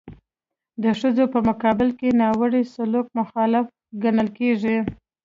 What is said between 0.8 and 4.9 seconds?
د ښځو په مقابل کې ناوړه سلوک مخالف ګڼل کیږي.